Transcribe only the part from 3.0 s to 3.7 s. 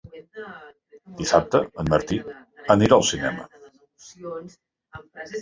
cinema.